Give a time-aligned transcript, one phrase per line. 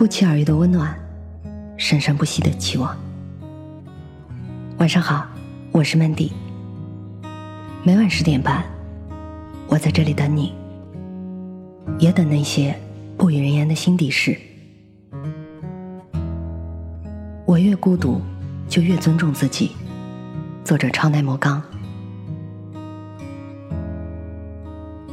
[0.00, 0.98] 不期而遇的温暖，
[1.76, 2.96] 生生不息的期望。
[4.78, 5.26] 晚上好，
[5.72, 6.32] 我是 Mandy。
[7.82, 8.64] 每晚十点半，
[9.68, 10.54] 我在这里等你，
[11.98, 12.74] 也等那些
[13.18, 14.34] 不与人言的心底事。
[17.44, 18.22] 我越孤独，
[18.70, 19.72] 就越尊重自己。
[20.64, 21.62] 作者：超耐磨刚。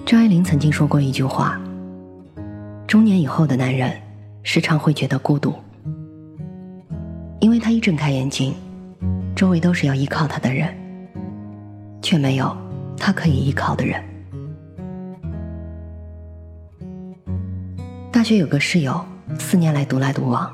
[0.05, 1.59] 张爱玲曾经说过一句话：
[2.87, 3.91] 中年以后的男人。
[4.49, 5.53] 时常会觉得孤独，
[7.41, 8.55] 因为他一睁开眼睛，
[9.35, 10.73] 周围都是要依靠他的人，
[12.01, 12.55] 却没有
[12.95, 14.01] 他可以依靠的人。
[18.09, 19.05] 大学有个室友，
[19.37, 20.49] 四年来独来独往，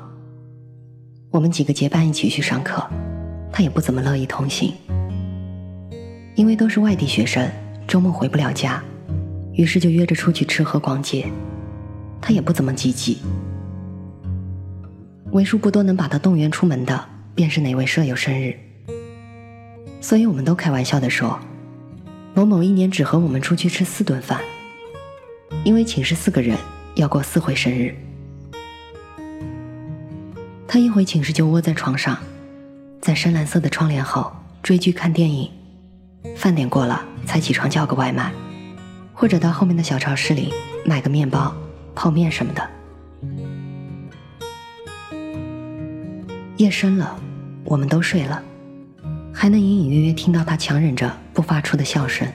[1.30, 2.84] 我们几个结伴一起去上课，
[3.52, 4.74] 他也不怎么乐意同行，
[6.34, 7.48] 因为都是外地学生，
[7.86, 8.82] 周末回不了家，
[9.52, 11.28] 于是就约着出去吃喝逛街，
[12.20, 13.18] 他也不怎么积极。
[15.34, 18.56] 为数不多能把他动员出门的，便是哪位舍友生日。
[20.00, 21.36] 所以我们都开玩笑的说，
[22.34, 24.40] 某某一年只和我们出去吃四顿饭，
[25.64, 26.56] 因为寝室四个人
[26.94, 27.92] 要过四回生日。
[30.68, 32.16] 他一回寝室就窝在床上，
[33.00, 35.50] 在深蓝色的窗帘后追剧看电影，
[36.36, 38.32] 饭点过了才起床叫个外卖，
[39.12, 40.54] 或者到后面的小超市里
[40.86, 41.52] 买个面包、
[41.92, 42.70] 泡面什么的。
[46.56, 47.18] 夜深了，
[47.64, 48.40] 我们都睡了，
[49.32, 52.28] 还能隐隐约约听到他强忍着不发出的笑声，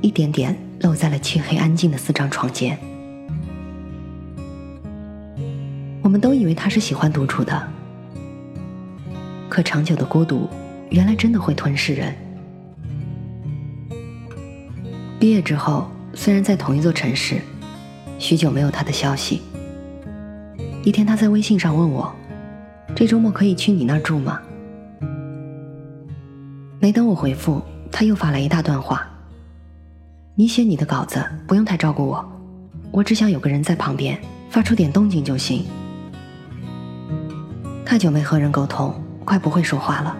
[0.00, 2.78] 一点点漏在了漆黑安静的四张床间。
[6.02, 7.68] 我们都以为他是喜欢独处的，
[9.50, 10.48] 可长久的孤独，
[10.88, 12.14] 原来真的会吞噬人。
[15.20, 17.42] 毕业之后，虽然在同一座城市，
[18.18, 19.42] 许久没有他的消息。
[20.82, 22.10] 一天，他在微信上问我。
[22.96, 24.40] 这周末可以去你那儿住吗？
[26.80, 29.06] 没等我回复，他又发来一大段话。
[30.34, 32.26] 你写你的稿子，不用太照顾我，
[32.90, 35.66] 我只想有个人在旁边，发出点动静就行。
[37.84, 38.94] 太久没和人沟通，
[39.26, 40.16] 快不会说话了。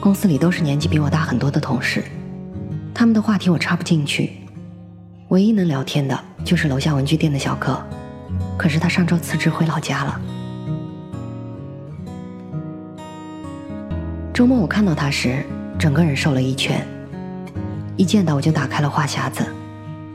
[0.00, 2.04] 公司里都是年纪比我大很多的同事，
[2.92, 4.32] 他们的话题我插不进去，
[5.28, 7.82] 唯一能聊天的就是楼下文具店的小哥，
[8.58, 10.20] 可是他上周辞职回老家了。
[14.34, 15.46] 周末我看到他时，
[15.78, 16.84] 整个人瘦了一圈。
[17.96, 19.46] 一见到我就打开了话匣子，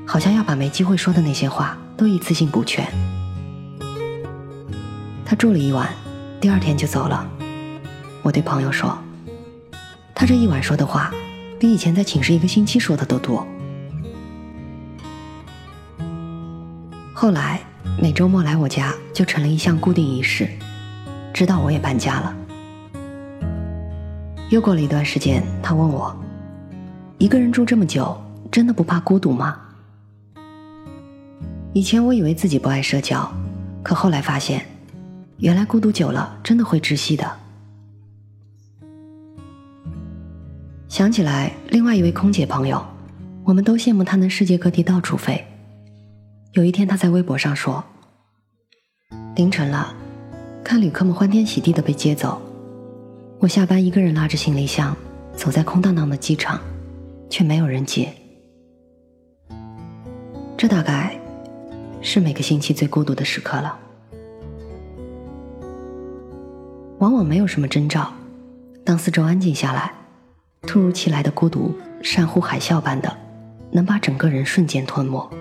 [0.06, 2.86] 好像要把没机会说的那些话都一次性补全。
[5.24, 5.88] 他住了一晚，
[6.42, 7.26] 第二天就走了。
[8.22, 9.00] 我对朋友说
[10.14, 11.14] ：“他这一晚说的话，
[11.58, 13.48] 比以前在寝室一个星期说的都多。”
[17.16, 17.62] 后来
[17.98, 20.50] 每周末来我家就成了一项固定仪式，
[21.34, 22.36] 直到我也搬家了。
[24.50, 26.16] 又过了一段时间，他问我
[27.20, 28.20] ：“一个人住这么久，
[28.52, 29.60] 真的不怕孤独吗？”
[31.72, 33.32] 以前我以为自己不爱社交，
[33.84, 34.66] 可后来发现，
[35.38, 37.32] 原来孤独久了真的会窒息的。
[40.88, 42.84] 想起来，另外一位空姐朋友，
[43.44, 45.46] 我们都羡慕她能世界各地到处飞。
[46.54, 47.84] 有一天，她在微博上说
[49.38, 49.94] ：“凌晨了，
[50.64, 52.42] 看旅客们欢天喜地的被接走。”
[53.42, 54.94] 我下班一个人拉着行李箱
[55.34, 56.60] 走在空荡荡的机场，
[57.30, 58.14] 却没有人接。
[60.58, 61.18] 这大概
[62.02, 63.80] 是每个星期最孤独的时刻了。
[66.98, 68.12] 往往没有什么征兆，
[68.84, 69.94] 当四周安静下来，
[70.64, 71.74] 突如其来的孤独
[72.04, 73.18] 山呼海啸般的，
[73.72, 75.32] 能把整个人瞬间吞没。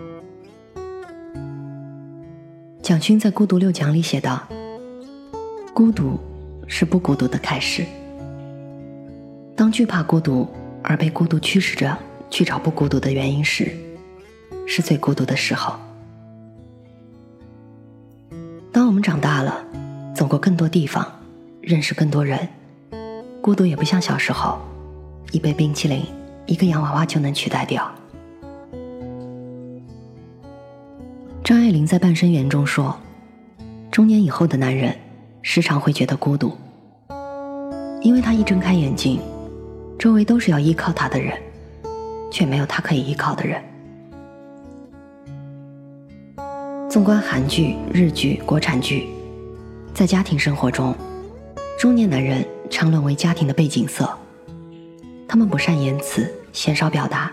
[2.81, 4.47] 蒋勋在《孤独六讲》里写道
[5.75, 6.17] ：“孤独。”
[6.69, 7.85] 是不孤独的开始。
[9.57, 10.47] 当惧怕孤独
[10.85, 11.99] 而被孤独驱使着
[12.31, 13.73] 去找不孤独的原因时，
[14.67, 15.75] 是最孤独的时候。
[18.71, 19.65] 当我们长大了，
[20.15, 21.05] 走过更多地方，
[21.61, 22.47] 认识更多人，
[23.41, 24.61] 孤独也不像小时候，
[25.33, 26.05] 一杯冰淇淋、
[26.47, 27.91] 一个洋娃娃就能取代掉。
[31.43, 32.97] 张爱玲在《半生缘》中说
[33.91, 34.95] ：“中年以后的男人。”
[35.41, 36.55] 时常会觉得孤独，
[38.09, 39.21] 因为他一睁开眼睛，
[39.99, 41.39] 周围都是要依靠他的人，
[42.31, 43.63] 却没有他可以依靠的人。
[46.89, 49.09] 纵观韩剧、日剧、国产剧，
[49.93, 50.95] 在家庭生活中，
[51.79, 54.09] 中年男人常沦为家庭的背景色。
[55.29, 57.31] 他们不善言辞，鲜少表达，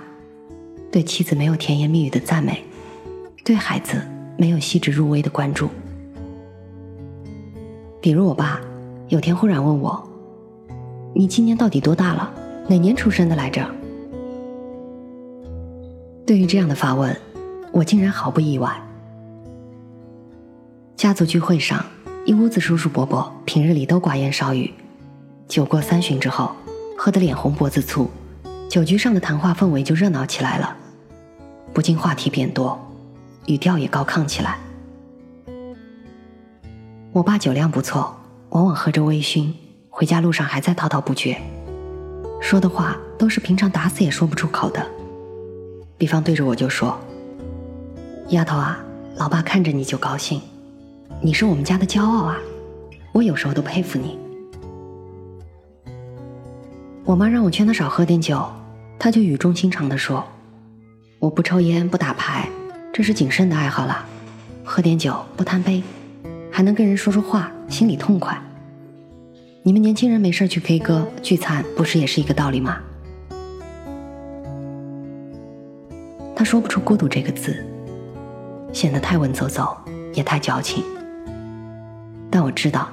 [0.92, 2.62] 对妻子没有甜言蜜语的赞美，
[3.46, 4.02] 对孩子
[4.38, 5.70] 没有细致入微的关注。
[8.02, 8.60] 比如我爸，
[9.08, 10.06] 有天忽然问我
[11.18, 12.30] ：“你今年到底多大了？
[12.68, 13.66] 哪年出生的来着？”
[16.28, 17.18] 对于这样的发问，
[17.72, 18.70] 我竟然毫不意外。
[20.98, 21.86] 家族聚会上，
[22.26, 24.74] 一屋子叔叔伯伯平日里都寡言少语，
[25.48, 26.52] 酒过三巡之后，
[26.98, 28.10] 喝得脸红脖子粗，
[28.70, 30.76] 酒局上的谈话氛围就热闹起来了，
[31.74, 32.78] 不禁话题变多，
[33.46, 34.58] 语调也高亢起来。
[37.14, 38.14] 我爸酒量不错，
[38.50, 39.54] 往往喝着微醺，
[39.98, 41.38] 回家路上还在滔滔不绝，
[42.42, 44.86] 说的话都是平常打死也说不出口的。
[45.98, 47.00] 比方对着我就说
[48.28, 48.78] ：“丫头啊，
[49.16, 50.42] 老爸看着你就高兴，
[51.22, 52.38] 你是我们家的骄傲啊，
[53.14, 54.20] 我有时候都佩服你。”
[57.06, 58.46] 我妈让我劝他少喝点酒，
[59.00, 60.22] 他就语重心长地说
[61.20, 62.50] ：“我不抽烟不打牌，
[62.92, 64.06] 这是谨慎的爱好啦，
[64.62, 65.82] 喝点酒不贪杯。”
[66.52, 68.38] 还能跟人说说话，心里痛快。
[69.68, 72.78] 你们年轻人没事去 K 歌聚餐，不是也是一个道理吗？
[76.36, 77.66] 他说不出“孤独”这个字，
[78.72, 79.76] 显得太文绉绉，
[80.14, 80.84] 也太矫情。
[82.30, 82.90] 但我知道，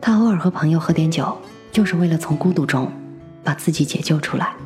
[0.00, 1.38] 他偶尔和朋友喝点酒，
[1.70, 2.90] 就是为了从孤独中
[3.44, 4.56] 把自己解救出来。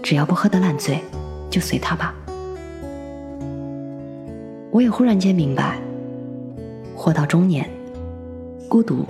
[0.00, 1.02] 只要不喝得烂醉，
[1.50, 2.14] 就随他吧。
[4.70, 5.76] 我也忽然间明白。
[6.94, 7.68] 活到中年，
[8.68, 9.04] 孤独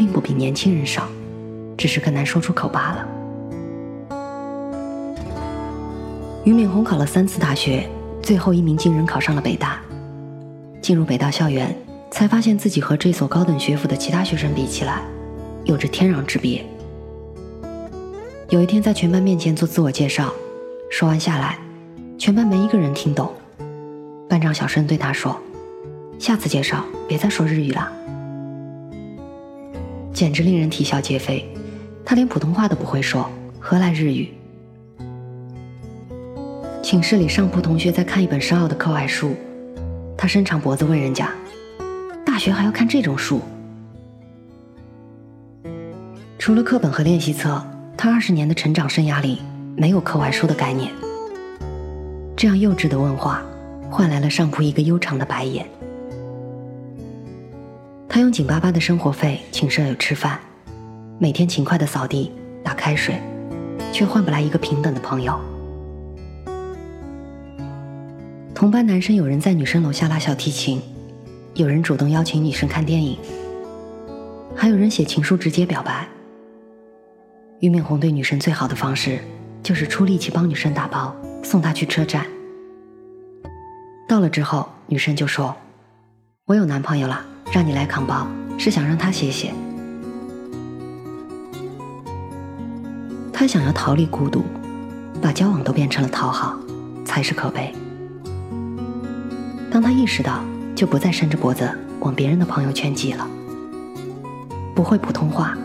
[0.00, 1.06] 并不比年轻人少，
[1.76, 3.06] 只是更难说出口罢了。
[6.42, 7.86] 俞敏洪考了三次大学，
[8.22, 9.78] 最后一名进人考上了北大。
[10.80, 11.76] 进入北大校园，
[12.10, 15.02] 才发现自己和这所高等学府的其他学生比起来，
[15.64, 16.64] 有着天壤之别。
[18.48, 20.32] 有一天在全班面前做自我介绍，
[20.90, 21.58] 说完下来，
[22.16, 23.30] 全班没一个人听懂。
[24.30, 25.38] 班长小声对他说。
[26.18, 27.92] 下次介绍别再说日语了，
[30.20, 31.48] 简直令人啼笑皆非。
[32.04, 33.26] 他连普通话都不会说，
[33.58, 34.28] 何来日语？
[36.82, 39.34] 寝室里上铺同学在看一本深奥的课外书，
[40.18, 41.32] 他伸长脖子问人家
[42.22, 43.40] ：“大学还要看这种书？”
[46.38, 47.64] 除了课本和练习册，
[47.96, 49.40] 他二十年的成长生涯里
[49.74, 50.92] 没有课外书的概念。
[52.36, 53.42] 这样幼稚的问话，
[53.90, 55.66] 换来了上铺一个悠长的白眼。
[58.12, 60.40] 他用紧巴巴的生活费请舍友吃饭，
[61.20, 63.14] 每天勤快的扫地、打开水，
[63.92, 65.38] 却换不来一个平等的朋友。
[68.52, 70.82] 同班男生有人在女生楼下拉小提琴，
[71.54, 73.16] 有人主动邀请女生看电影，
[74.56, 76.08] 还有人写情书直接表白。
[77.60, 79.20] 俞敏洪对女生最好的方式，
[79.62, 81.14] 就是出力气帮女生打包，
[81.44, 82.26] 送她去车站。
[84.08, 85.54] 到了之后，女生就说
[86.46, 88.26] ：“我有男朋友了。”让你来扛包，
[88.56, 89.52] 是想让他歇歇。
[93.32, 94.44] 他想要逃离孤独，
[95.20, 96.56] 把交往都变成了讨好，
[97.04, 97.74] 才是可悲。
[99.70, 100.44] 当他意识到，
[100.76, 101.68] 就不再伸着脖子
[102.00, 103.26] 往别人的朋友圈挤了。
[104.74, 105.56] 不会普通话，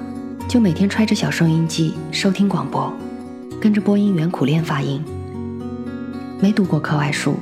[0.47, 2.91] 就每天揣着小收音机收听广播，
[3.61, 5.03] 跟着播音员苦练发音。
[6.39, 7.35] 没读过课外书，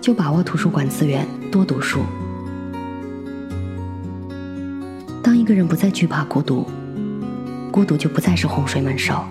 [0.00, 2.00] 就把握图书馆资源，多读书。
[5.40, 6.66] 一个人不再惧怕孤独，
[7.72, 9.24] 孤独就不再是洪水猛兽。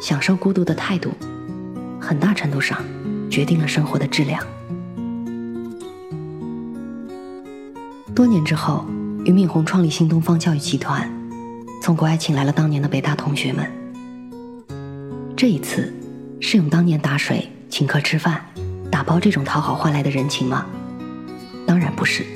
[0.00, 1.12] 享受孤独的态度，
[2.00, 2.76] 很大程度上
[3.30, 4.44] 决定了生活的质量。
[8.16, 8.84] 多年之后，
[9.24, 11.08] 俞敏洪创立新东方教育集团，
[11.80, 13.64] 从国外请来了当年的北大同学们。
[15.36, 15.94] 这一次，
[16.40, 18.44] 是用当年打水、请客吃饭、
[18.90, 20.66] 打包这种讨好换来的人情吗？
[21.64, 22.26] 当然不是。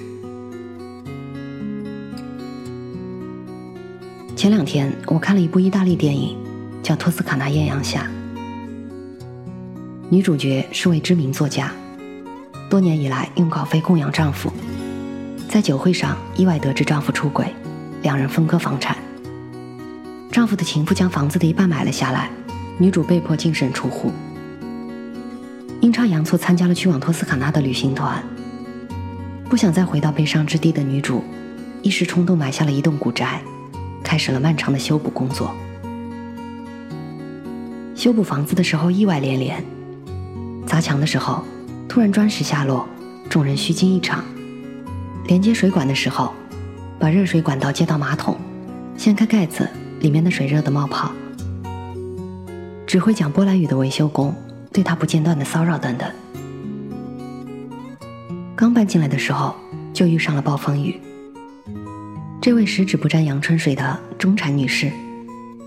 [4.40, 6.35] 前两天我看了一部意大利电影，
[6.82, 8.09] 叫《托斯卡纳艳阳下》。
[10.09, 11.70] 女主角是位知名作家，
[12.70, 14.50] 多年以来用稿费供养丈夫，
[15.47, 17.54] 在酒会上意外得知丈夫出轨，
[18.00, 18.97] 两人分割房产。
[20.32, 22.30] 丈夫的情妇将房子的一半买了下来，
[22.78, 24.11] 女主被迫净身出户。
[25.82, 28.25] 阴差阳错参加了去往托斯卡纳的旅行团，
[29.50, 31.23] 不想再回到悲伤之地的女主，
[31.82, 33.42] 一时冲动买下了一栋古宅。
[34.11, 35.55] 开始了漫长的修补工作。
[37.95, 39.64] 修补房子的时候意外连连，
[40.67, 41.45] 砸墙的时候
[41.88, 42.88] 突然砖石下落，
[43.29, 44.25] 众人虚惊一场。
[45.26, 46.33] 连接水管的时候，
[46.99, 48.37] 把热水管道接到马桶，
[48.97, 51.12] 掀开盖子，里面的水热的冒泡。
[52.88, 54.35] 只会讲波兰语的维修工
[54.73, 56.11] 对他不间断的骚扰等等。
[58.57, 59.55] 刚搬进来的时候
[59.93, 61.00] 就遇上了暴风雨。
[62.42, 64.90] 这位十指不沾阳春水的中产女士，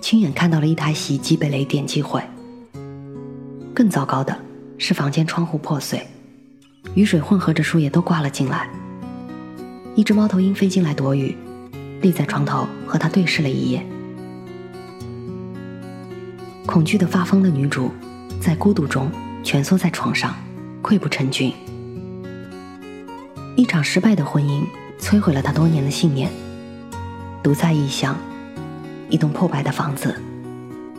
[0.01, 2.20] 亲眼看到了一台洗衣机被雷电击毁。
[3.75, 4.36] 更糟糕的
[4.80, 6.03] 是，房间窗户破碎，
[6.96, 8.68] 雨水混合着树叶都挂了进来。
[9.94, 11.38] 一只猫头鹰飞进来躲雨，
[12.01, 13.86] 立在床头和他对视了一眼。
[16.65, 17.92] 恐惧的发疯的女主，
[18.42, 19.12] 在孤独中
[19.44, 20.34] 蜷缩在床上，
[20.82, 21.53] 溃不成军。
[23.56, 24.63] 一场失败的婚姻
[25.00, 26.32] 摧毁了她多年的信念。
[27.44, 28.18] 独在异乡，
[29.10, 30.16] 一栋破败的房子，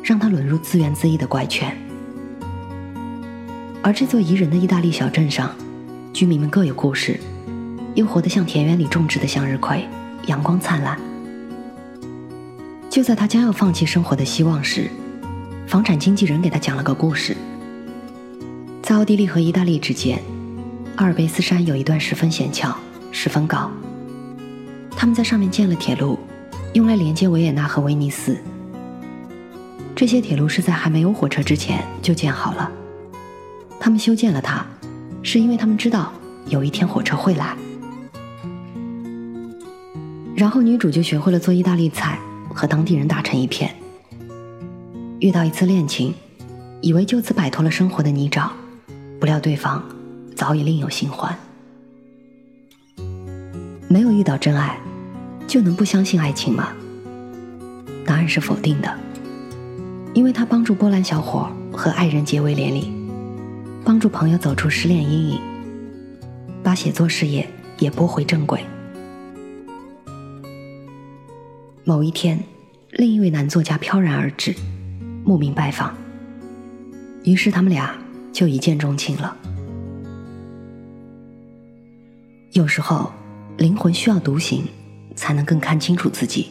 [0.03, 1.75] 让他沦入自怨自艾的怪圈。
[3.83, 5.51] 而这座宜人的意大利小镇上，
[6.13, 7.19] 居民们各有故事，
[7.95, 9.89] 又活得像田园里种植的向日葵，
[10.27, 10.99] 阳光灿烂。
[12.91, 14.91] 就在他将要放弃生活的希望时，
[15.67, 17.35] 房产经纪人给他讲了个故事。
[18.83, 20.23] 在奥地利和意大利之间，
[20.97, 22.77] 阿尔卑斯山有一段十分险峭，
[23.11, 23.71] 十分高。
[24.97, 26.19] 他们在上面建了铁路，
[26.75, 28.37] 用来连接维也纳和威尼斯。
[29.95, 32.71] 这些铁路是在还没有火车之前就建好了。
[33.78, 34.66] 他们修建了它，
[35.23, 36.12] 是因为他们知道
[36.49, 37.57] 有一天火车会来。
[40.35, 42.19] 然后女主就学会了做意大利菜，
[42.52, 43.73] 和当地人打成一片。
[45.21, 46.12] 遇到一次恋情，
[46.81, 48.49] 以为就此摆脱了生活的泥沼，
[49.21, 49.81] 不料对方
[50.35, 51.38] 早已另有新欢。
[53.87, 54.76] 没有遇到真爱，
[55.47, 56.73] 就能不相信爱情吗？
[58.05, 58.99] 答案是否定的，
[60.13, 62.93] 因为他帮助波兰小伙和爱人结为连理。
[63.85, 65.41] 帮助朋友走出失恋阴影，
[66.63, 67.47] 把写作事业
[67.79, 68.65] 也拨回正轨。
[71.85, 72.43] 某一天，
[72.93, 74.55] 另一位男作家飘然而至，
[75.23, 75.95] 慕名拜访。
[77.25, 77.95] 于是他们俩
[78.33, 79.37] 就一见钟情了。
[82.53, 83.13] 有时候，
[83.59, 84.65] 灵魂需要独行，
[85.14, 86.49] 才能更看清楚自己。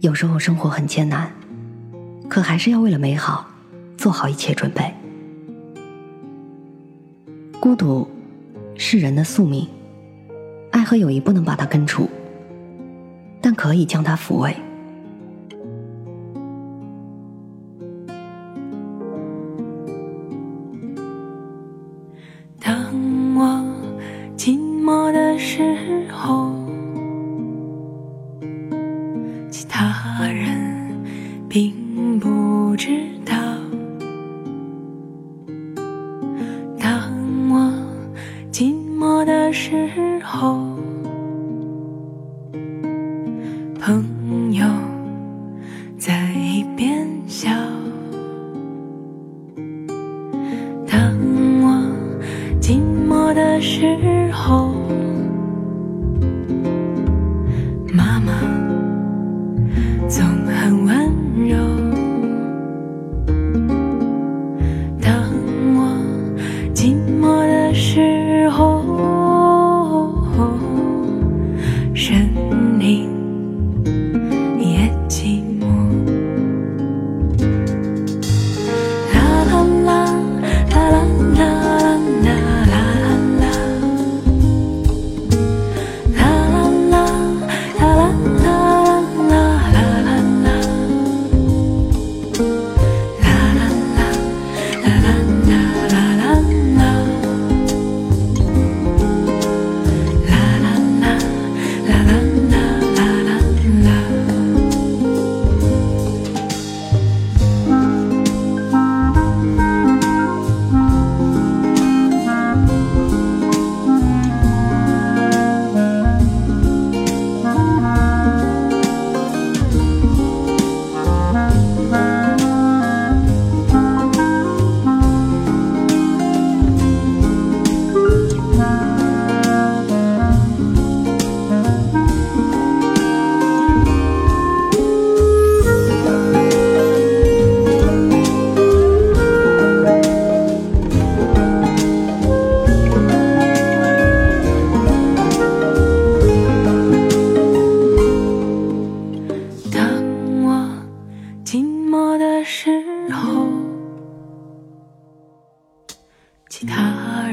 [0.00, 1.30] 有时候生活很艰难，
[2.28, 3.46] 可还是要为了美好，
[3.96, 4.92] 做好一切准备。
[7.58, 8.08] 孤独
[8.76, 9.66] 是人的宿命，
[10.70, 12.08] 爱和友谊不能把它根除，
[13.40, 14.54] 但可以将它抚慰。
[39.52, 40.75] 时候，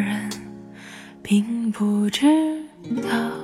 [0.03, 0.29] 人
[1.21, 2.25] 并不知
[3.01, 3.42] 道。